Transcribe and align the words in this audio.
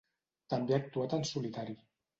També 0.53 0.77
ha 0.77 0.81
actuat 0.85 1.17
en 1.19 1.31
solitari. 1.37 1.81